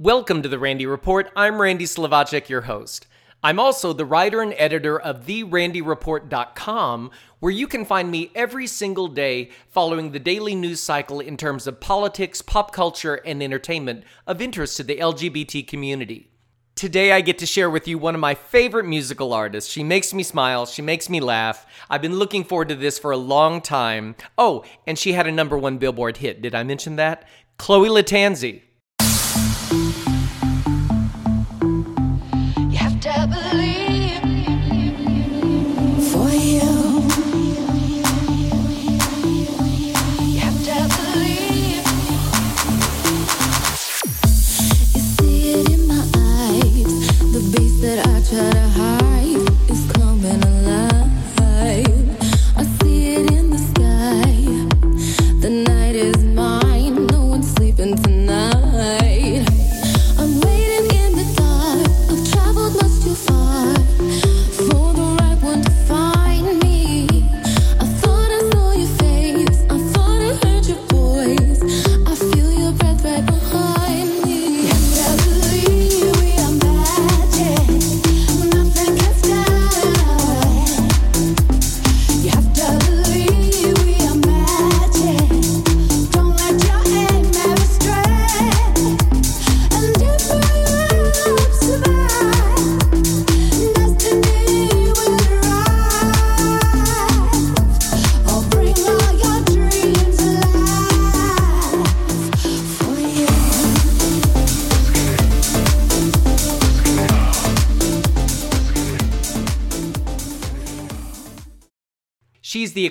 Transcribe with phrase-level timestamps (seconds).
[0.00, 1.28] Welcome to the Randy Report.
[1.34, 3.08] I'm Randy Slovacek, your host.
[3.42, 7.10] I'm also the writer and editor of TheRandyReport.com,
[7.40, 11.66] where you can find me every single day following the daily news cycle in terms
[11.66, 16.30] of politics, pop culture, and entertainment of interest to the LGBT community.
[16.76, 19.68] Today, I get to share with you one of my favorite musical artists.
[19.68, 21.66] She makes me smile, she makes me laugh.
[21.90, 24.14] I've been looking forward to this for a long time.
[24.38, 26.40] Oh, and she had a number one Billboard hit.
[26.40, 27.26] Did I mention that?
[27.56, 28.62] Chloe Lattanzi.
[48.30, 48.57] Beast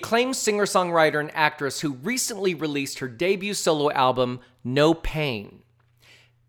[0.08, 5.64] acclaimed singer songwriter and actress who recently released her debut solo album, No Pain.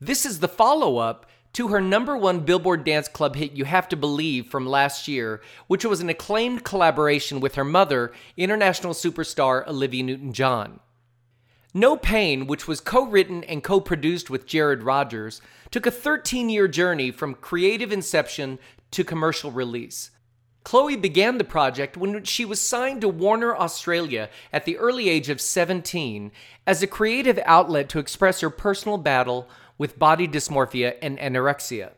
[0.01, 3.89] This is the follow up to her number one Billboard Dance Club hit, You Have
[3.89, 9.67] to Believe, from last year, which was an acclaimed collaboration with her mother, international superstar
[9.67, 10.79] Olivia Newton John.
[11.75, 15.41] No Pain, which was co written and co produced with Jarrad Rogers,
[15.73, 18.61] took a 13 year journey from creative inception
[18.93, 20.13] to commercial release.
[20.65, 25.29] Chloe began the project when she was signed to Warner Australia at the early age
[25.29, 26.31] of 17
[26.67, 29.49] as a creative outlet to express her personal battle
[29.79, 31.93] with body dysmorphia and anorexia.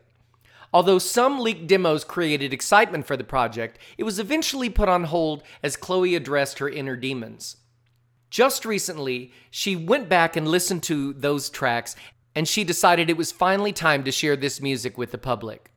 [0.73, 5.43] Although some leaked demos created excitement for the project, it was eventually put on hold
[5.61, 7.57] as Chloe addressed her inner demons.
[8.29, 11.97] Just recently, she went back and listened to those tracks
[12.33, 15.70] and she decided it was finally time to share this music with the public.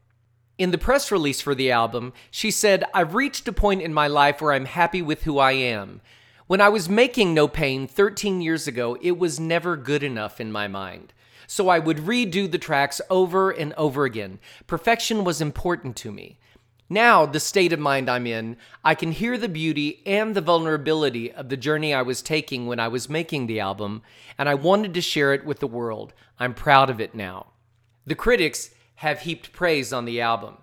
[0.56, 4.06] In the press release for the album, she said, I've reached a point in my
[4.06, 6.00] life where I'm happy with who I am.
[6.46, 10.52] When I was making No Pain 13 years ago, it was never good enough in
[10.52, 11.12] my mind.
[11.48, 14.38] So I would redo the tracks over and over again.
[14.68, 16.38] Perfection was important to me.
[16.88, 21.32] Now, the state of mind I'm in, I can hear the beauty and the vulnerability
[21.32, 24.02] of the journey I was taking when I was making the album,
[24.38, 26.12] and I wanted to share it with the world.
[26.38, 27.46] I'm proud of it now.
[28.06, 30.58] The critics have heaped praise on the album.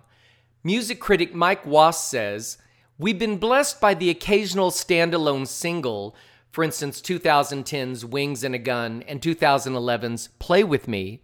[0.64, 2.58] Music critic Mike Wass says,
[2.98, 6.14] We've been blessed by the occasional standalone single,
[6.50, 11.22] for instance, 2010's Wings and a Gun and 2011's Play With Me,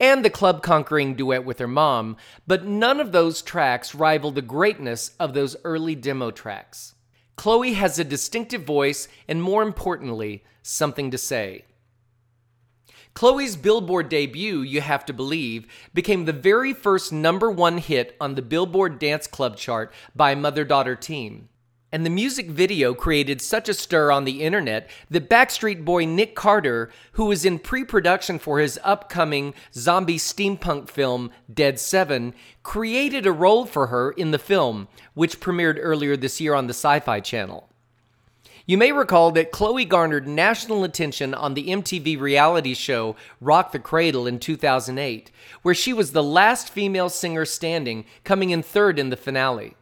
[0.00, 2.16] and the club conquering duet with her mom,
[2.46, 6.94] but none of those tracks rival the greatness of those early demo tracks.
[7.36, 11.64] Chloe has a distinctive voice and, more importantly, something to say.
[13.14, 18.34] Chloe's Billboard debut, You Have to Believe, became the very first number one hit on
[18.34, 21.48] the Billboard Dance Club chart by Mother Daughter Team.
[21.92, 26.34] And the music video created such a stir on the internet that Backstreet Boy Nick
[26.34, 33.26] Carter, who was in pre production for his upcoming zombie steampunk film Dead Seven, created
[33.26, 36.98] a role for her in the film, which premiered earlier this year on the Sci
[36.98, 37.70] Fi Channel.
[38.66, 43.78] You may recall that Chloe garnered national attention on the MTV reality show Rock the
[43.78, 45.30] Cradle in 2008,
[45.60, 49.76] where she was the last female singer standing, coming in third in the finale.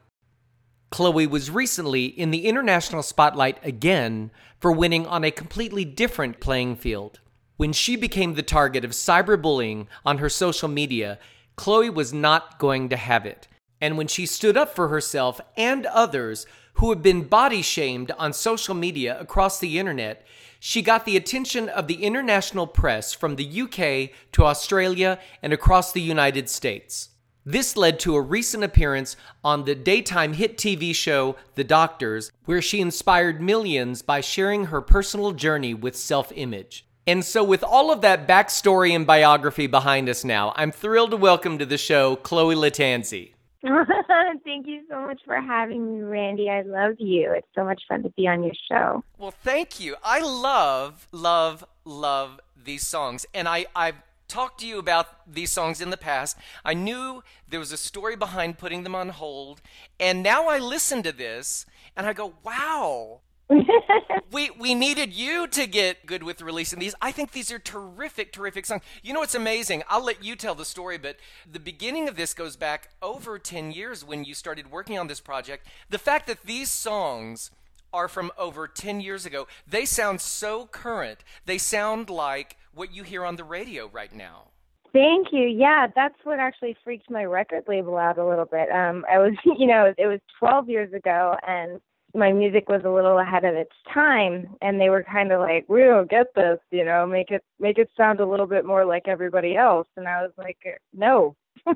[0.90, 6.74] Chloe was recently in the international spotlight again for winning on a completely different playing
[6.74, 7.20] field.
[7.56, 11.20] When she became the target of cyberbullying on her social media,
[11.54, 13.46] Chloe was not going to have it.
[13.80, 18.32] And when she stood up for herself and others who have been body shamed on
[18.32, 20.26] social media across the internet,
[20.58, 25.92] she got the attention of the international press from the UK to Australia and across
[25.92, 27.08] the United States.
[27.44, 32.62] This led to a recent appearance on the daytime hit TV show The Doctors, where
[32.62, 36.86] she inspired millions by sharing her personal journey with self image.
[37.04, 41.16] And so, with all of that backstory and biography behind us now, I'm thrilled to
[41.16, 43.32] welcome to the show Chloe Lattanzi.
[44.44, 46.50] Thank you so much for having me, Randy.
[46.50, 47.32] I love you.
[47.32, 49.04] It's so much fun to be on your show.
[49.18, 49.94] Well, thank you.
[50.02, 53.24] I love, love, love these songs.
[53.32, 56.36] And I, I've talked to you about these songs in the past.
[56.64, 59.60] I knew there was a story behind putting them on hold.
[60.00, 61.64] And now I listen to this
[61.96, 63.20] and I go, wow,
[64.32, 66.94] we we needed you to get good with releasing these.
[67.00, 68.82] I think these are terrific, terrific songs.
[69.02, 69.82] You know what's amazing?
[69.88, 71.16] I'll let you tell the story, but
[71.50, 75.20] the beginning of this goes back over ten years when you started working on this
[75.20, 75.66] project.
[75.90, 77.50] The fact that these songs
[77.92, 79.46] are from over 10 years ago.
[79.66, 81.22] They sound so current.
[81.44, 84.48] They sound like what you hear on the radio right now.
[84.92, 85.46] Thank you.
[85.46, 88.70] Yeah, that's what actually freaked my record label out a little bit.
[88.70, 91.80] Um, I was, you know, it was 12 years ago, and
[92.14, 95.64] my music was a little ahead of its time, and they were kind of like,
[95.68, 98.84] "We don't get this, you know, make it make it sound a little bit more
[98.84, 100.58] like everybody else." And I was like,
[100.92, 101.36] "No."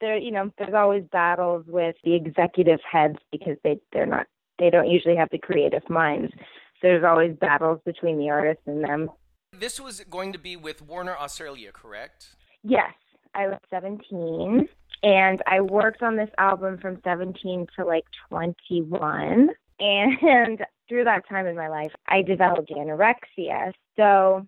[0.00, 4.26] there, you know, there's always battles with the executive heads because they they're not
[4.58, 6.32] they don't usually have the creative minds.
[6.80, 9.10] So there's always battles between the artists and them.
[9.52, 12.36] This was going to be with Warner Australia, correct?
[12.62, 12.92] Yes,
[13.34, 14.68] I was 17
[15.02, 19.50] and I worked on this album from 17 to like 21.
[19.78, 20.18] And
[20.88, 23.72] through that time in my life, I developed anorexia.
[23.96, 24.46] So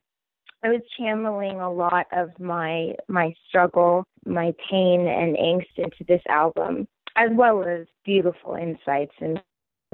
[0.62, 6.23] I was channeling a lot of my my struggle, my pain and angst into this
[6.29, 9.41] album, as well as beautiful insights and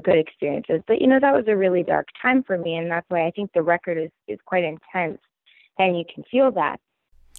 [0.03, 0.81] good experiences.
[0.87, 3.31] But you know, that was a really dark time for me and that's why I
[3.31, 5.19] think the record is, is quite intense
[5.77, 6.79] and you can feel that.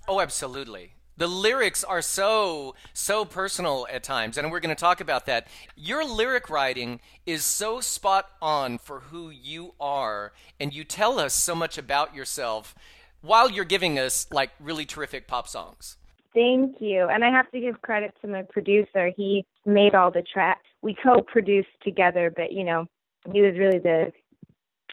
[0.08, 0.95] Oh, absolutely.
[1.18, 5.48] The lyrics are so, so personal at times, and we're going to talk about that.
[5.74, 11.32] Your lyric writing is so spot on for who you are, and you tell us
[11.32, 12.74] so much about yourself
[13.22, 15.96] while you're giving us like really terrific pop songs.
[16.34, 17.08] Thank you.
[17.08, 19.10] And I have to give credit to my producer.
[19.16, 20.66] He made all the tracks.
[20.82, 22.86] We co-produced together, but you know,
[23.32, 24.12] he was really the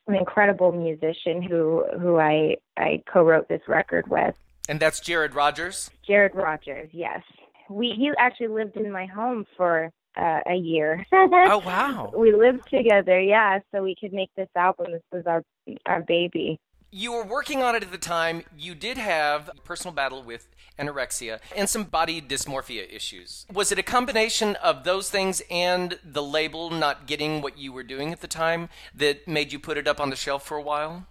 [0.08, 4.36] an incredible musician who who I I co-wrote this record with.
[4.70, 5.92] And that's Jarrad Rogers.
[6.08, 7.22] Jarrad Rogers, yes.
[7.70, 11.06] We he actually lived in my home for uh, a year.
[11.14, 12.12] Oh, wow.
[12.16, 14.88] we lived together, yeah, so we could make this album.
[14.92, 15.44] This was our
[15.86, 16.60] our baby.
[16.96, 18.44] You were working on it at the time.
[18.56, 23.48] You did have a personal battle with anorexia and some body dysmorphia issues.
[23.52, 27.82] Was it a combination of those things and the label not getting what you were
[27.82, 30.62] doing at the time that made you put it up on the shelf for a
[30.62, 31.08] while?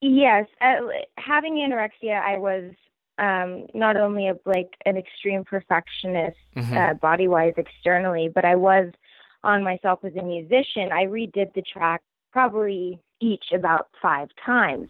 [0.00, 0.76] Yes, uh,
[1.16, 2.72] having anorexia, I was
[3.18, 6.36] um, not only a, like an extreme perfectionist,
[6.76, 8.92] uh, body wise externally, but I was
[9.42, 10.92] on myself as a musician.
[10.92, 12.02] I redid the track
[12.32, 14.88] probably each about five times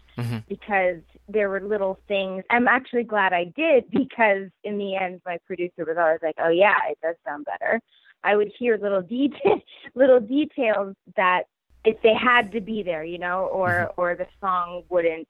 [0.48, 2.44] because there were little things.
[2.50, 6.50] I'm actually glad I did because in the end, my producer was always like, "Oh
[6.50, 7.80] yeah, it does sound better."
[8.24, 9.60] I would hear little detail,
[9.94, 11.44] little details that
[11.88, 15.26] if they had to be there, you know, or or the song wouldn't.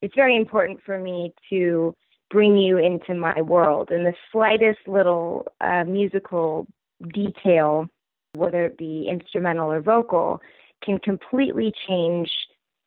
[0.00, 1.92] It's very important for me to
[2.30, 6.68] bring you into my world, and the slightest little uh, musical
[7.12, 7.88] detail,
[8.34, 10.40] whether it be instrumental or vocal,
[10.84, 12.30] can completely change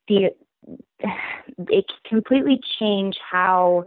[0.07, 0.29] the.
[1.69, 3.85] It can completely change how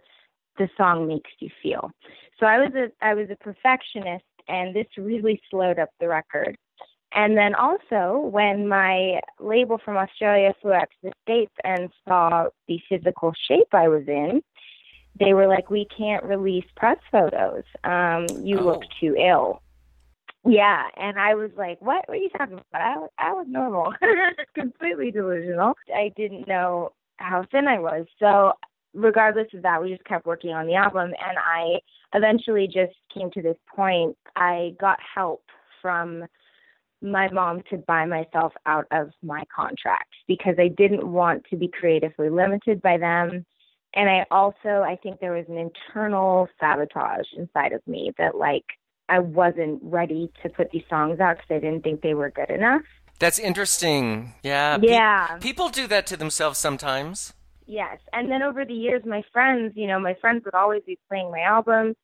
[0.58, 1.90] the song makes you feel.
[2.38, 6.56] So I was a I was a perfectionist, and this really slowed up the record.
[7.14, 12.48] And then also, when my label from Australia flew out to the States and saw
[12.66, 14.42] the physical shape I was in,
[15.20, 17.62] they were like, We can't release press photos.
[17.84, 18.88] Um, you look Oh.
[19.00, 19.62] too ill.
[20.46, 20.88] Yeah.
[20.96, 22.04] And I was like, What?
[22.08, 22.82] Are you talking about?
[22.82, 23.92] I, was- I was normal,
[24.54, 25.74] completely delusional.
[25.94, 28.06] I didn't know how thin I was.
[28.18, 28.54] So,
[28.92, 31.12] regardless of that, we just kept working on the album.
[31.26, 31.78] And I
[32.12, 34.16] eventually just came to this point.
[34.34, 35.44] I got help
[35.80, 36.24] from
[37.02, 41.68] my mom to buy myself out of my contract because I didn't want to be
[41.68, 43.44] creatively limited by them.
[43.94, 48.64] And I also, I think there was an internal sabotage inside of me that, like,
[49.08, 52.50] I wasn't ready to put these songs out because I didn't think they were good
[52.50, 52.82] enough.
[53.18, 54.34] That's interesting.
[54.42, 54.78] Yeah.
[54.78, 55.38] pe- Yeah.
[55.38, 57.34] people do that to themselves sometimes.
[57.66, 57.98] Yes.
[58.12, 61.30] And then over the years, my friends, you know, my friends would always be playing
[61.30, 61.96] my albums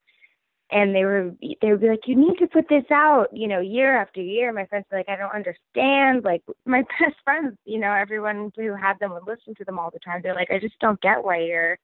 [0.72, 3.60] and they were, they would be like, you need to put this out, you know,
[3.60, 4.52] year after year.
[4.52, 6.24] My friends were like, I don't understand.
[6.24, 9.90] Like my best friends, you know, everyone who had them would listen to them all
[9.90, 10.20] the time.
[10.22, 11.78] They're like, I just don't get why you're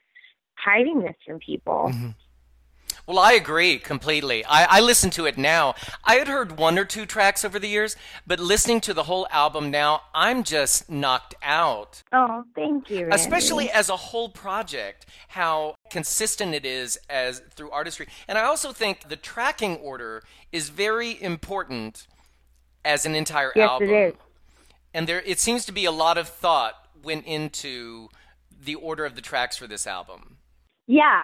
[0.55, 1.91] hiding this from people.
[1.93, 2.11] Mm-hmm.
[3.07, 4.45] Well, I agree completely.
[4.45, 5.77] I, I listen to it now.
[6.05, 7.95] I had heard one or two tracks over the years,
[8.27, 12.03] but listening to the whole album now, I'm just knocked out.
[12.13, 13.03] Oh, thank you.
[13.03, 13.15] Randy.
[13.15, 18.09] Especially as a whole project, how consistent it is as through artistry.
[18.27, 22.09] And I also think the tracking order is very important
[22.85, 23.89] as an entire Yes, album.
[23.89, 24.15] it is.
[24.93, 28.09] And there it seems to be a lot of thought went into
[28.51, 30.39] the order of the tracks for this album.
[30.89, 31.23] Yeah.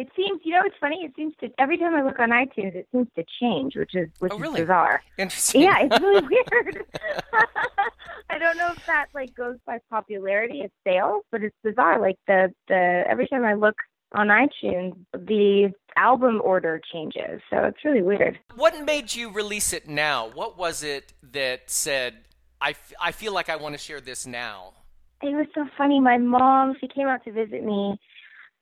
[0.00, 1.04] It seems, you know, it's funny.
[1.04, 4.08] It seems to every time I look on iTunes, it seems to change, which is
[4.18, 4.60] which Oh, is really?
[4.62, 5.02] bizarre.
[5.18, 5.60] Interesting.
[5.62, 6.84] Yeah, it's really weird.
[8.30, 12.00] I don't know if that like goes by popularity of sales, but it's bizarre.
[12.00, 13.76] Like the the every time I look
[14.14, 17.42] on iTunes, the album order changes.
[17.50, 18.38] So it's really weird.
[18.54, 20.28] What made you release it now?
[20.32, 22.24] What was it that said,
[22.60, 24.72] I I, f- I feel like I want to share this now?
[25.22, 26.00] It was so funny.
[26.00, 27.98] My mom, she came out to visit me,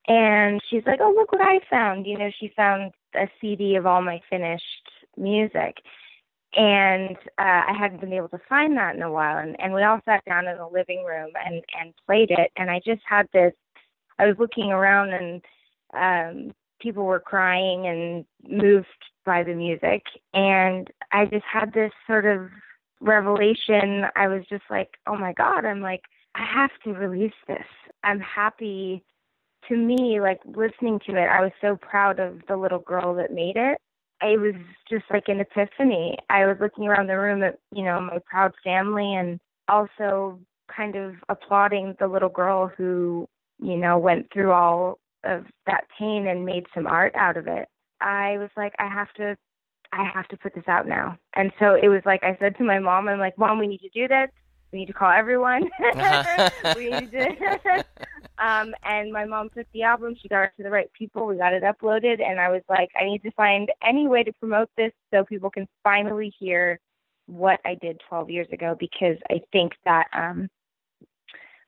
[0.09, 3.87] and she's like, "Oh, look what I found!" You know, she found a CD of
[3.87, 4.65] all my finished
[5.17, 5.77] music,
[6.57, 9.39] and uh, I hadn't been able to find that in a while.
[9.39, 12.51] And and we all sat down in the living room and and played it.
[12.57, 13.53] And I just had this.
[14.19, 15.43] I was looking around, and
[15.95, 18.87] um, people were crying and moved
[19.27, 22.49] by the music, and I just had this sort of
[23.01, 24.07] revelation.
[24.17, 26.03] I was just like, "Oh my God!" I'm like.
[26.35, 27.67] I have to release this.
[28.05, 29.03] I'm happy
[29.69, 33.33] to me, like listening to it, I was so proud of the little girl that
[33.33, 33.79] made it.
[34.21, 34.55] It was
[34.91, 36.17] just like an epiphany.
[36.29, 40.41] I was looking around the room at, you know, my proud family and also
[40.75, 43.29] kind of applauding the little girl who,
[43.61, 47.69] you know, went through all of that pain and made some art out of it.
[48.01, 49.37] I was like, I have to
[49.93, 51.17] I have to put this out now.
[51.35, 53.81] And so it was like I said to my mom, I'm like, Mom, we need
[53.81, 54.29] to do this.
[54.73, 55.69] We need to call everyone.
[55.95, 56.51] Uh-huh.
[56.77, 57.85] we need to
[58.39, 61.37] um and my mom took the album, she got it to the right people, we
[61.37, 64.71] got it uploaded and I was like, I need to find any way to promote
[64.77, 66.81] this so people can finally hear
[67.27, 70.49] what I did 12 years ago because I think that um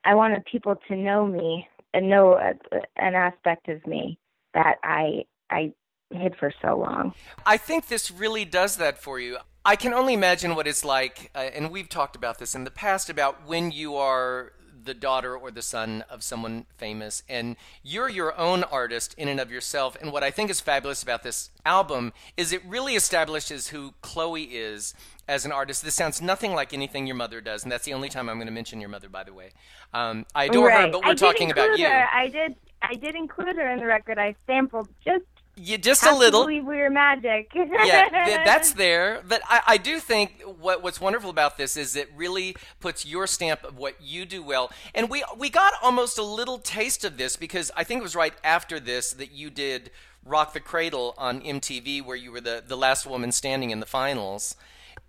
[0.03, 2.53] I wanted people to know me and know a,
[2.95, 4.17] an aspect of me
[4.53, 5.73] that I I
[6.11, 7.13] hid for so long.
[7.45, 9.37] I think this really does that for you.
[9.63, 12.71] I can only imagine what it's like, uh, and we've talked about this in the
[12.71, 14.53] past about when you are
[14.83, 19.39] the daughter or the son of someone famous and you're your own artist in and
[19.39, 19.97] of yourself.
[20.01, 24.43] And what I think is fabulous about this album is it really establishes who Chloe
[24.43, 24.93] is
[25.27, 25.83] as an artist.
[25.83, 28.47] This sounds nothing like anything your mother does, and that's the only time I'm going
[28.47, 29.51] to mention your mother, by the way.
[29.93, 31.87] Um, I adore her, but we're talking about you.
[31.87, 32.07] Her.
[32.11, 34.17] I did I did include her in the record.
[34.17, 35.25] I sampled just
[35.63, 36.41] You just have a little.
[36.41, 37.51] Believe we were magic.
[37.53, 39.21] yeah, th- that's there.
[39.27, 43.27] But I, I do think what what's wonderful about this is it really puts your
[43.27, 44.71] stamp of what you do well.
[44.95, 48.15] And we we got almost a little taste of this because I think it was
[48.15, 49.91] right after this that you did
[50.25, 53.85] Rock the Cradle on MTV, where you were the the last woman standing in the
[53.85, 54.55] finals.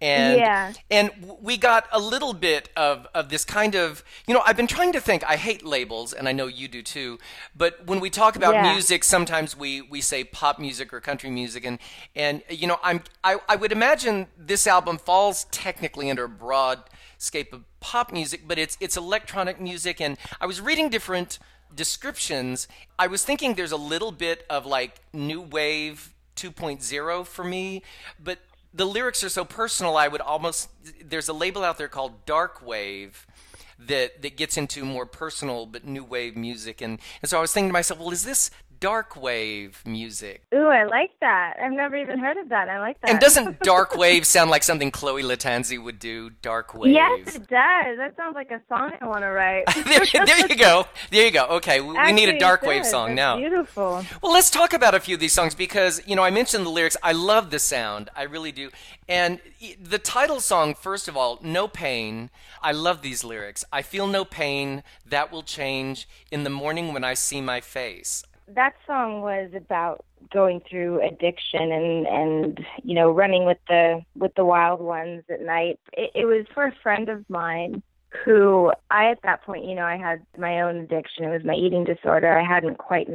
[0.01, 0.73] And Yeah.
[0.91, 1.11] and
[1.41, 4.93] we got a little bit of, of this kind of you know I've been trying
[4.93, 7.19] to think I hate labels and I know you do too
[7.55, 8.73] but when we talk about Yeah.
[8.73, 11.79] music sometimes we, we say pop music or country music and
[12.17, 16.81] and you know I'm I, I would imagine this album falls technically under a broad
[17.19, 21.39] scape of pop music but it's it's electronic music and I was reading different
[21.75, 22.67] descriptions
[22.99, 27.83] I was thinking there's a little bit of like new wave 2.0 for me
[28.23, 28.39] but
[28.75, 30.69] the lyrics are so personal i would almost
[31.05, 33.27] there's a label out there called dark wave
[33.79, 36.81] that that gets into more personal but new wave music.
[36.81, 38.51] And, and so i was thinking to myself well is this
[38.83, 41.55] dark wave music Ooh, I like that.
[41.63, 42.69] I've never even heard of that.
[42.69, 43.11] I like that.
[43.11, 47.47] and doesn't dark wave sound like something chloe lattanzi would do dark wave Yes, it
[47.47, 47.97] does.
[47.97, 49.67] That sounds like a song I want to write.
[49.85, 53.11] there, there you go there you go okay we, we need a dark wave song
[53.11, 54.05] That's now Beautiful.
[54.21, 56.71] Well, let's talk about a few of these songs because, you know, I mentioned the
[56.71, 56.97] lyrics.
[57.05, 58.11] I love the sound.
[58.17, 58.71] I really do.
[59.09, 59.39] And
[59.81, 62.31] the title song, first of all, No Pain.
[62.63, 63.65] I love these lyrics.
[63.73, 64.85] I feel no pain.
[65.05, 68.25] That will change in the morning when I see my face.
[68.55, 74.35] That song was about going through addiction and and you know running with the with
[74.35, 75.79] the wild ones at night.
[75.93, 77.83] It, it was for a friend of mine
[78.25, 81.25] who i at that point you know i had my own addiction.
[81.25, 82.39] It was my eating disorder.
[82.39, 83.09] I hadn't quite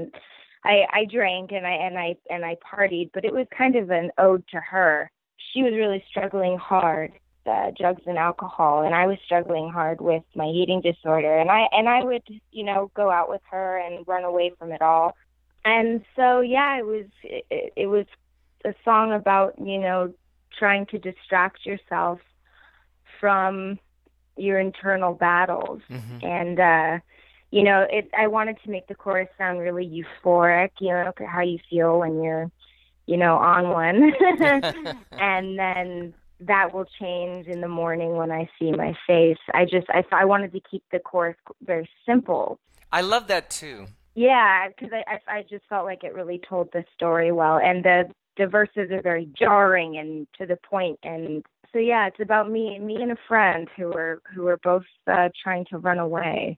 [0.64, 3.90] i i drank and i and i and i partied but it was kind of
[3.90, 5.12] an ode to her.
[5.54, 7.14] She was really struggling hard
[7.46, 11.38] uh, drugs and alcohol and I was struggling hard with my eating disorder.
[11.38, 14.72] And I and I would you know go out with her and run away from
[14.72, 15.16] it all
[15.68, 18.06] and so yeah it was it, it was
[18.66, 20.14] a song about you know
[20.58, 22.20] trying to distract yourself
[23.20, 23.80] from
[24.38, 25.82] your internal battles
[26.22, 27.00] and uh
[27.52, 28.10] you know, it.
[28.18, 30.72] I wanted to make the chorus sound really euphoric.
[30.80, 32.52] You know, how you feel when you're,
[33.06, 34.12] you know, on one,
[35.12, 39.38] and then that will change in the morning when I see my face.
[39.54, 42.60] I just I, I wanted to keep the chorus very simple.
[42.92, 43.88] I love that too.
[44.18, 47.86] Yeah, because I, I I just felt like it really told the story well, and
[47.86, 48.06] the
[48.38, 52.80] the verses are very jarring and to the point, and so yeah, it's about me
[52.80, 56.58] me and a friend who were who were both uh, trying to run away.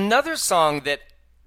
[0.00, 1.00] Another song that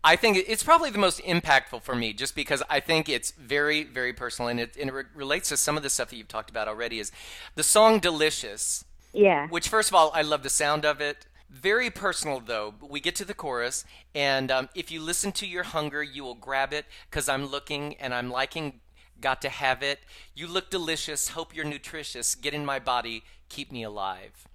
[0.04, 3.84] I think it's probably the most impactful for me, just because I think it's very,
[3.84, 6.28] very personal and it, and it re- relates to some of the stuff that you've
[6.28, 7.00] talked about already.
[7.00, 7.12] Is
[7.56, 8.86] the song "Delicious"?
[9.12, 9.48] Yeah.
[9.48, 11.26] Which, first of all, I love the sound of it.
[11.50, 12.76] Very personal, though.
[12.80, 16.36] We get to the chorus, and um, if you listen to your hunger, you will
[16.36, 18.82] grab it because I'm looking and I'm liking.
[19.20, 20.00] Got to have it.
[20.36, 21.30] You look delicious.
[21.30, 22.36] Hope you're nutritious.
[22.36, 23.24] Get in my body.
[23.50, 24.48] Keep me alive.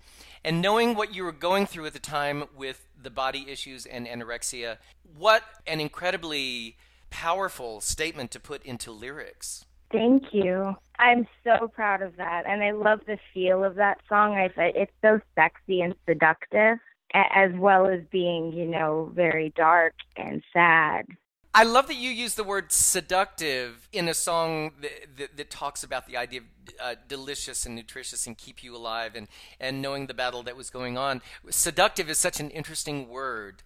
[0.45, 4.07] And knowing what you were going through at the time with the body issues and
[4.07, 4.79] anorexia,
[5.17, 6.77] what an incredibly
[7.11, 9.65] powerful statement to put into lyrics.
[9.91, 10.75] Thank you.
[10.99, 14.35] I'm so proud of that, and I love the feel of that song.
[14.35, 16.79] I it's so sexy and seductive,
[17.15, 21.07] as well as being, you know, very dark and sad.
[21.55, 25.83] I love that you use the word seductive in a song that, that, that talks
[25.83, 26.47] about the idea of
[26.81, 30.71] uh, delicious and nutritious and keep you alive and, and knowing the battle that was
[30.71, 31.23] going on.
[31.51, 33.63] Seductive is such an interesting word.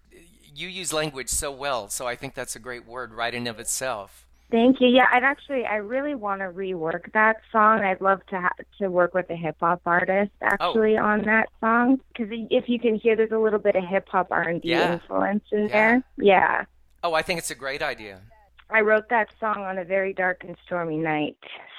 [0.55, 3.59] You use language so well, so I think that's a great word right in of
[3.59, 4.25] itself.
[4.53, 4.87] Thank you.
[4.87, 7.79] Yeah, I'd actually, I really want to rework that song.
[7.79, 11.03] I'd love to ha- to work with a hip hop artist actually oh.
[11.03, 14.27] on that song because if you can hear, there's a little bit of hip hop
[14.29, 15.67] R and B influence in yeah.
[15.67, 16.03] there.
[16.17, 16.65] Yeah.
[17.03, 18.21] Oh, I think it's a great idea.
[18.69, 21.37] I wrote that song on a very dark and stormy night.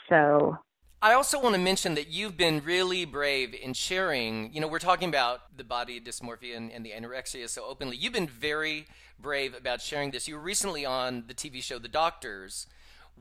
[0.09, 0.59] So
[1.01, 4.53] I also want to mention that you've been really brave in sharing.
[4.53, 7.97] You know, we're talking about the body dysmorphia and, and, the anorexia so openly.
[7.97, 8.87] You've been very
[9.19, 10.29] brave about sharing this.
[10.29, 12.67] You were recently on the TV show The Doctors,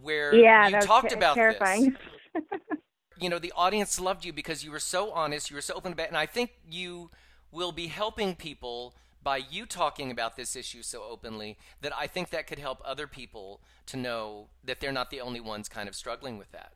[0.01, 1.95] where yeah, you talked t- about terrifying.
[2.33, 2.43] this.
[3.19, 5.93] you know, the audience loved you because you were so honest, you were so open
[5.93, 7.11] about, it, and I think you
[7.51, 12.29] will be helping people by you talking about this issue so openly that I think
[12.31, 15.95] that could help other people to know that they're not the only ones kind of
[15.95, 16.73] struggling with that.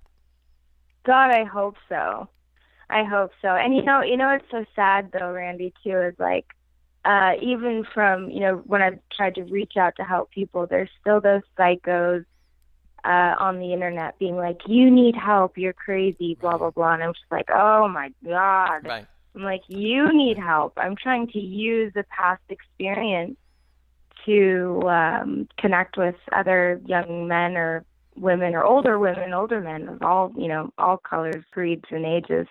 [1.05, 2.29] God, I hope so.
[2.89, 3.49] I hope so.
[3.49, 6.45] And you know, you know, it's so sad though, Randy, too, is like,
[7.05, 10.89] uh, even from you know when I've tried to reach out to help people, there's
[10.99, 12.25] still those psychos
[13.03, 17.03] uh, on the internet being like, "You need help, you're crazy," blah blah blah, and
[17.03, 19.07] I'm just like, "Oh my god!" Right.
[19.37, 20.73] I'm like, you need help.
[20.77, 23.37] I'm trying to use the past experience
[24.25, 30.01] to um, connect with other young men or women or older women, older men of
[30.01, 32.47] all, you know, all colors, creeds, and ages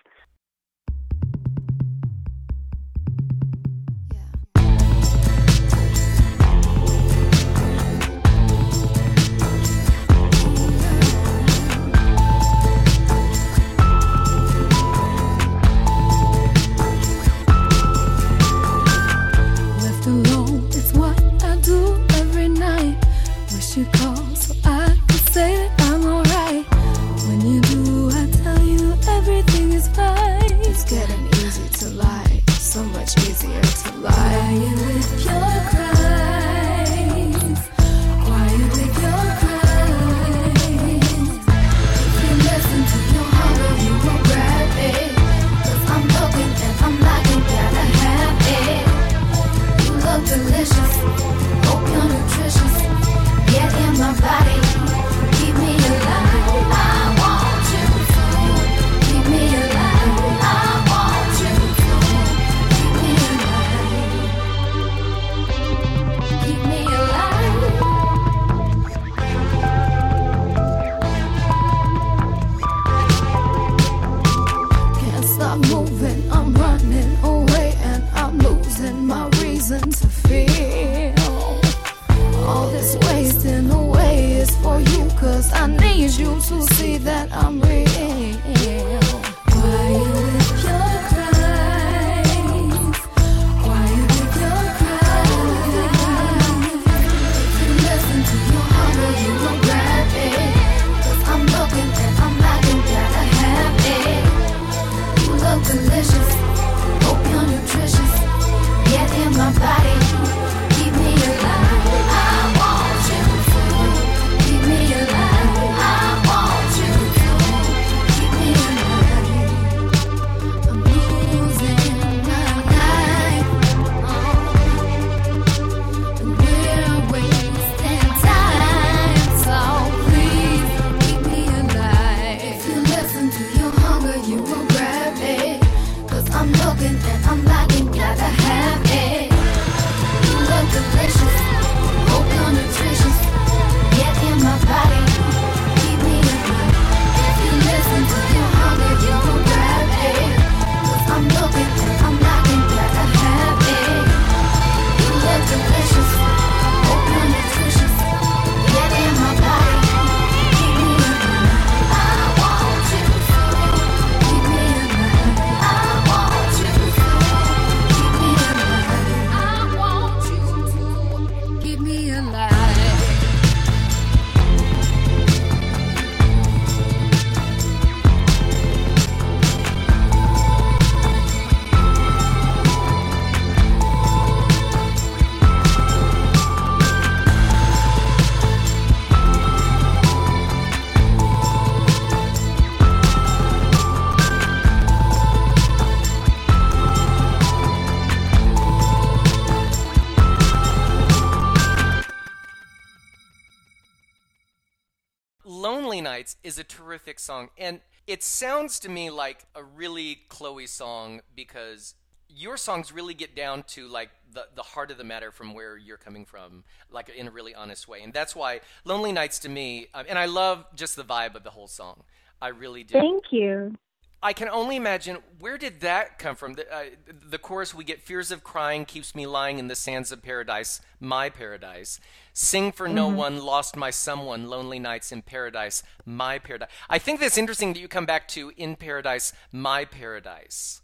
[206.47, 207.49] is a terrific song.
[207.57, 211.93] And it sounds to me like a really Chloe song because
[212.29, 215.77] your songs really get down to like the, the heart of the matter from where
[215.77, 218.01] you're coming from, like in a really honest way.
[218.01, 221.43] And that's why Lonely Nights to me, uh, and I love just the vibe of
[221.43, 222.03] the whole song.
[222.41, 222.93] I really do.
[222.93, 223.75] Thank you.
[224.21, 226.53] I can only imagine where did that come from?
[226.53, 226.83] The, uh,
[227.29, 230.81] the chorus we get fears of crying keeps me lying in the sands of paradise,
[230.99, 231.99] my paradise.
[232.33, 236.69] Sing for no one, lost my someone, lonely nights in paradise, my paradise.
[236.89, 240.81] I think that's interesting that you come back to in paradise, my paradise.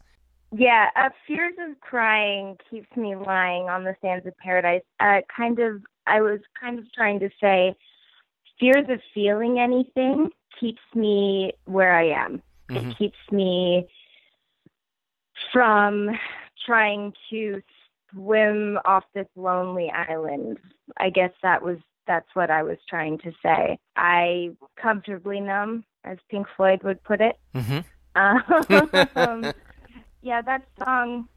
[0.56, 4.84] Yeah, uh, fears of crying keeps me lying on the sands of paradise.
[5.00, 7.76] Uh, kind of, I was kind of trying to say,
[8.60, 12.44] fears of feeling anything keeps me where I am.
[12.78, 13.88] It keeps me
[15.52, 16.10] from
[16.66, 17.62] trying to
[18.12, 20.60] swim off this lonely island.
[20.98, 23.80] I guess that was that's what I was trying to say.
[23.96, 27.38] I comfortably numb, as Pink Floyd would put it.
[27.56, 27.80] Mm-hmm.
[29.16, 29.54] Um,
[30.22, 31.28] yeah, that song,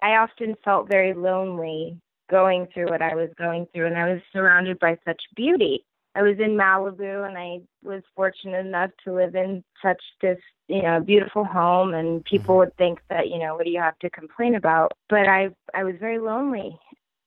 [0.00, 4.22] I often felt very lonely going through what I was going through, and I was
[4.32, 5.84] surrounded by such beauty.
[6.14, 10.82] I was in Malibu, and I was fortunate enough to live in such this, you
[10.82, 14.10] know, beautiful home, and people would think that, you know, what do you have to
[14.10, 14.92] complain about?
[15.08, 16.78] But I, I was very lonely,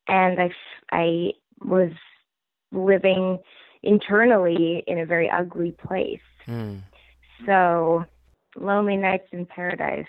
[0.07, 0.49] and I,
[0.91, 1.31] I
[1.63, 1.91] was
[2.71, 3.39] living
[3.81, 6.19] internally in a very ugly place.
[6.45, 6.77] Hmm.
[7.45, 8.05] So,
[8.55, 10.05] Lonely Nights in Paradise.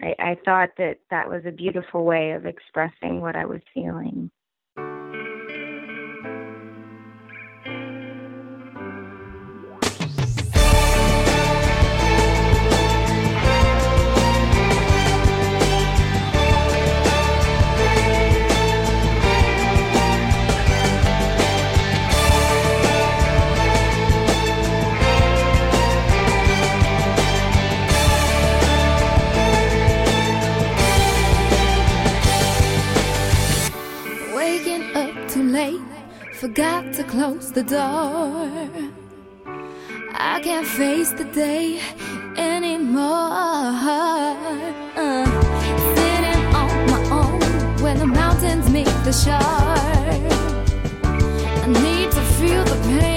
[0.00, 4.30] I, I thought that that was a beautiful way of expressing what I was feeling.
[36.34, 38.50] Forgot to close the door.
[40.14, 41.80] I can't face the day
[42.36, 43.02] anymore.
[44.96, 45.26] Uh,
[45.94, 49.36] sitting on my own when the mountains meet the shore.
[51.62, 53.11] I need to feel the pain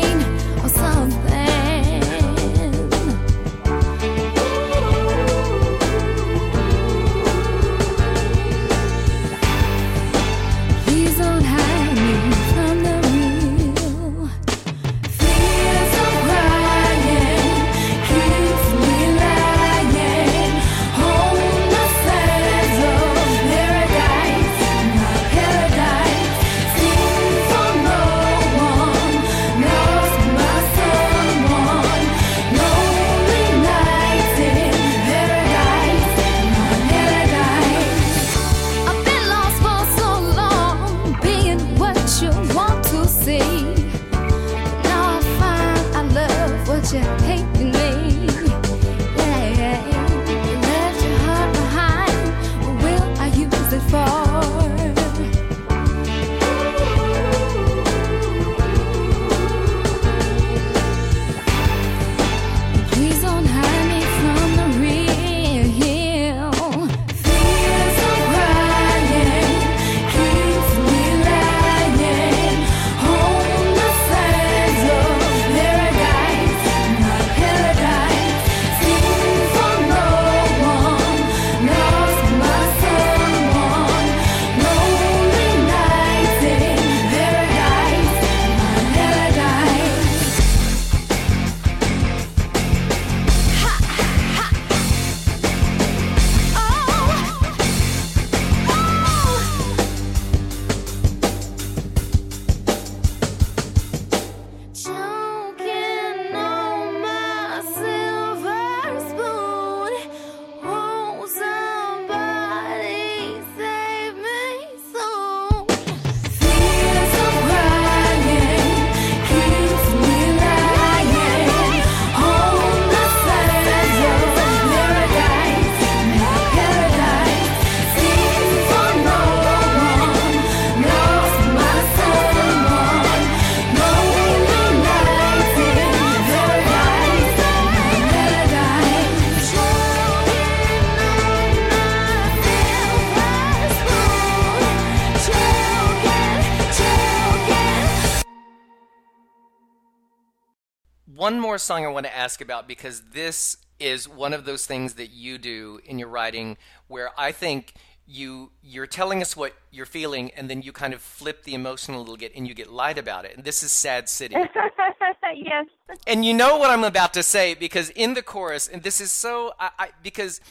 [151.26, 154.94] one more song I want to ask about because this is one of those things
[154.94, 156.56] that you do in your writing
[156.88, 157.74] where I think
[158.06, 161.96] you you're telling us what you're feeling and then you kind of flip the emotion
[161.96, 163.36] a little bit and you get light about it.
[163.36, 164.36] And this is Sad City.
[165.36, 165.66] yes.
[166.06, 169.12] And you know what I'm about to say because in the chorus, and this is
[169.12, 170.42] so, I, I, because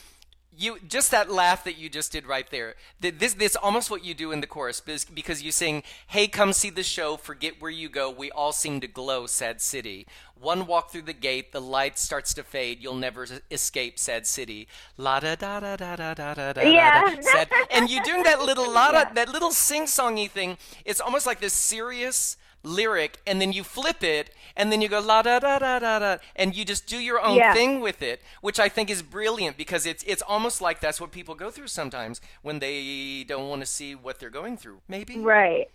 [0.57, 2.75] you just that laugh that you just did right there.
[2.99, 6.69] This this almost what you do in the chorus because you sing, "Hey, come see
[6.69, 7.17] the show.
[7.17, 8.09] Forget where you go.
[8.09, 10.07] We all seem to glow, sad city.
[10.39, 12.81] One walk through the gate, the light starts to fade.
[12.81, 14.67] You'll never escape, sad city.
[14.97, 16.61] La da da da da da da da da.
[16.61, 17.19] Yeah.
[17.21, 17.49] sad.
[17.71, 20.57] And you doing that little la da, that little sing songy thing.
[20.83, 24.99] It's almost like this serious lyric and then you flip it and then you go
[24.99, 27.53] la da da da da da and you just do your own Yeah.
[27.53, 31.11] thing with it which i think is brilliant because it's it's almost like that's what
[31.11, 35.17] people go through sometimes when they don't want to see what they're going through maybe
[35.19, 35.67] Right.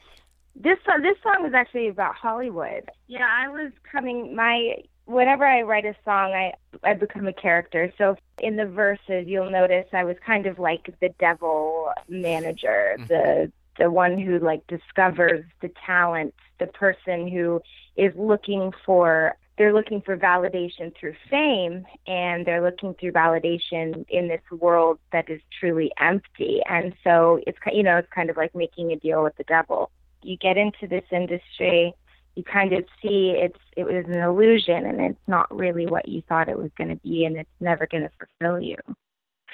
[0.56, 2.90] This song, this song was actually about Hollywood.
[3.06, 4.74] Yeah, I was coming my
[5.06, 7.92] whenever I write a song, I I become a character.
[7.96, 13.06] So in the verses, you'll notice I was kind of like the devil manager, mm-hmm.
[13.06, 17.60] the the one who like discovers the talent, the person who
[17.96, 24.26] is looking for they're looking for validation through fame and they're looking through validation in
[24.26, 26.62] this world that is truly empty.
[26.66, 29.90] And so it's you know, it's kind of like making a deal with the devil.
[30.22, 31.92] You get into this industry,
[32.36, 36.22] you kind of see it's it was an illusion and it's not really what you
[36.26, 38.76] thought it was going to be and it's never going to fulfill you.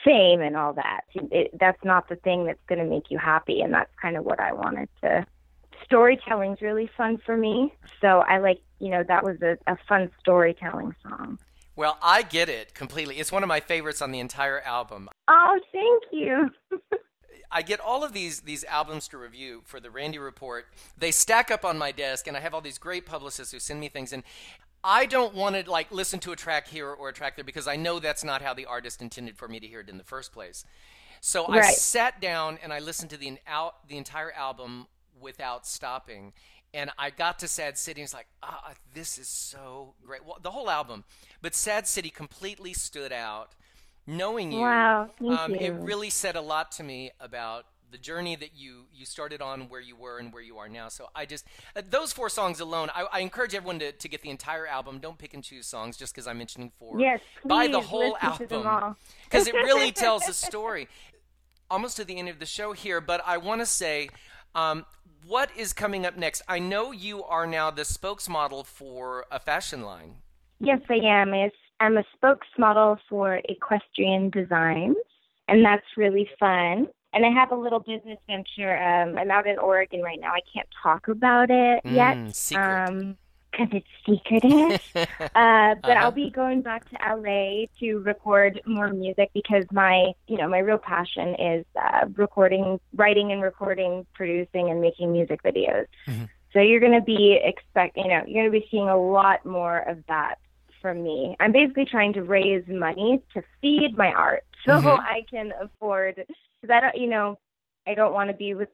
[0.05, 1.01] Fame and all that.
[1.15, 4.25] It, that's not the thing that's going to make you happy and that's kind of
[4.25, 5.27] what I wanted to
[5.85, 7.73] storytelling's really fun for me.
[8.01, 11.39] So I like, you know, that was a, a fun storytelling song.
[11.77, 15.59] well i get it completely it's one of my favorites on the entire album Oh,
[15.73, 16.51] thank you.
[17.51, 20.67] I get all of these these albums to review for the Randy Report.
[20.99, 23.81] They stack up on my desk, and I have all these great publicists who send
[23.81, 24.13] me things.
[24.13, 24.25] And
[24.89, 27.67] I don't want to like listen to a track here or a track there because
[27.67, 30.05] I know that's not how the artist intended for me to hear it in the
[30.05, 30.65] first place.
[31.21, 34.87] So I sat down and I listened to the out the entire album
[35.21, 36.33] without stopping.
[36.73, 40.25] And I got to Sad City, and it's like, ah, this is so great.
[40.25, 41.05] Well, the whole album,
[41.41, 43.55] but Sad City completely stood out.
[44.07, 48.51] Knowing you, Wow, um, it really said a lot to me about the journey that
[48.55, 50.89] you you started on, where you were, and where you are now.
[50.89, 54.23] So I just uh, those four songs alone, I, I encourage everyone to, to get
[54.23, 54.99] the entire album.
[54.99, 57.01] Don't pick and choose songs just because I'm mentioning four.
[57.01, 60.89] Yes, buy the whole listen to them album because it really tells a story.
[61.69, 64.09] Almost to the end of the show here, but I want to say.
[64.55, 64.87] Um,
[65.27, 66.43] what is coming up next?
[66.49, 70.19] I know you are now the spokesmodel for a fashion line.
[70.61, 71.35] Yes, I am.
[71.35, 74.97] It's, I'm a spokesmodel for Equestrian Designs,
[75.49, 76.87] and that's really fun.
[77.17, 78.77] And I have a little business venture.
[78.77, 80.33] Um, I'm out in Oregon right now.
[80.33, 82.89] I can't talk about it Mm, yet secret.
[82.91, 83.17] um,
[83.51, 84.79] because it's secretive.
[85.35, 90.37] uh, but I'll be going back to LA to record more music because my, you
[90.37, 95.87] know, my real passion is uh, recording, writing, and recording, producing, and making music videos.
[96.53, 99.45] So you're going to be expect, you know, you're going to be seeing a lot
[99.47, 100.39] more of that
[100.83, 101.37] from me.
[101.41, 104.99] I'm basically trying to raise money to feed my art so Mhm.
[105.01, 107.39] I can afford because I don't, you know,
[107.87, 108.69] I don't want to be with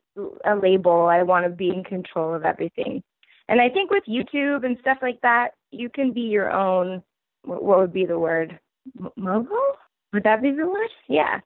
[0.44, 1.06] a label.
[1.06, 3.02] I want to be in control of everything.
[3.48, 7.02] And I think with YouTube and stuff like that, you can be your own.
[7.44, 8.58] What what would be the word?
[8.98, 9.58] M- mogul?
[10.12, 10.88] Would that be the word?
[11.08, 11.40] Yeah.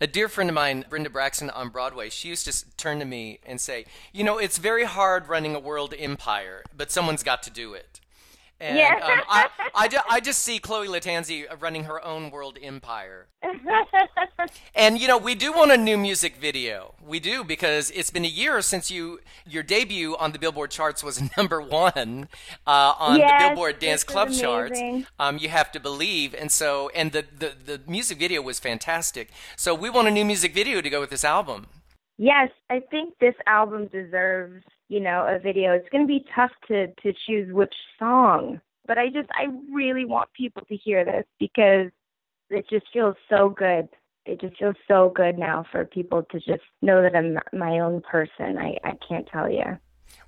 [0.00, 3.38] A dear friend of mine, Brenda Braxton on Broadway, she used to turn to me
[3.46, 7.50] and say, You know, it's very hard running a world empire, but someone's got to
[7.50, 8.00] do it.
[8.60, 8.94] And Yeah.
[9.02, 13.26] um, I, I, ju- I just see Chloe Lattanzi running her own world empire.
[14.74, 16.94] And you know, we do want a new music video.
[17.04, 21.02] We do because it's been a year since you your debut on the Billboard charts
[21.02, 22.28] was number one
[22.66, 24.80] uh, on Yes, the Billboard Dance Club charts.
[25.18, 29.30] Um, you have to believe, and so and the, the the music video was fantastic.
[29.56, 31.66] So we want a new music video to go with this album.
[32.18, 35.72] Yes, I think this album deserves, you know, a video.
[35.72, 40.04] It's going to be tough to to choose which song, but I just I really
[40.04, 41.90] want people to hear this because
[42.50, 43.88] it just feels so good.
[44.24, 48.02] It just feels so good now for people to just know that I'm my own
[48.02, 48.58] person.
[48.58, 49.78] I I can't tell you.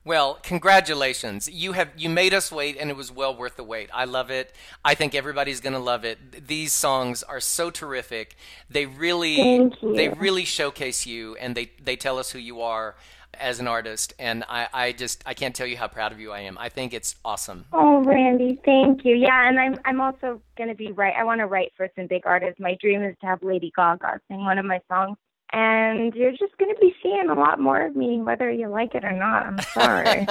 [0.05, 1.49] Well, congratulations.
[1.51, 3.91] You have you made us wait and it was well worth the wait.
[3.93, 4.55] I love it.
[4.85, 6.47] I think everybody's going to love it.
[6.47, 8.37] These songs are so terrific.
[8.71, 9.95] They really Thank you.
[9.95, 12.97] they really showcase you and they they tell us who you are
[13.41, 16.33] as an artist and I I just I can't tell you how proud of you
[16.33, 16.59] I am.
[16.59, 17.65] I think it's awesome.
[17.73, 19.15] Oh, Randy, thank you.
[19.15, 21.15] Yeah, and I'm I'm also going to be right.
[21.17, 22.61] I want to write for some big artists.
[22.61, 25.17] My dream is to have Lady Gaga sing one of my songs.
[25.51, 28.95] And you're just going to be seeing a lot more of me, whether you like
[28.95, 29.47] it or not.
[29.47, 30.27] I'm sorry.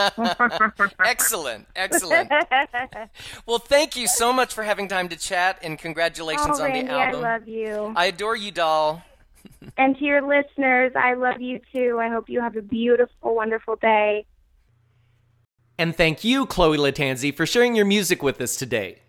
[1.03, 2.31] excellent, excellent.
[3.47, 6.87] Well, thank you so much for having time to chat, and congratulations oh, on Randy,
[6.87, 7.25] the album.
[7.25, 7.93] I love you.
[7.95, 9.01] I adore you, doll.
[9.77, 11.97] and to your listeners, I love you too.
[12.01, 14.25] I hope you have a beautiful, wonderful day.
[15.77, 18.99] And thank you, Chloe Lattanzi, for sharing your music with us today.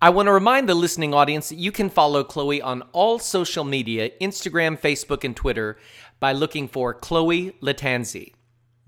[0.00, 3.64] I want to remind the listening audience that you can follow Chloe on all social
[3.64, 5.78] media Instagram, Facebook, and Twitter
[6.20, 8.32] by looking for Chloe Lattanzi.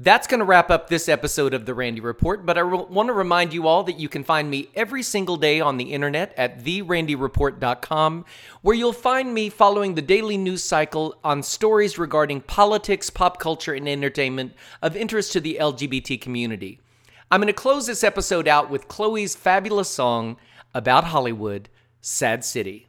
[0.00, 3.08] That's going to wrap up this episode of The Randy Report, but I re- want
[3.08, 6.32] to remind you all that you can find me every single day on the internet
[6.36, 8.24] at therandyreport.com,
[8.62, 13.74] where you'll find me following the daily news cycle on stories regarding politics, pop culture,
[13.74, 16.78] and entertainment of interest to the LGBT community.
[17.28, 20.36] I'm going to close this episode out with Chloe's fabulous song
[20.74, 21.68] about Hollywood,
[22.00, 22.87] Sad City.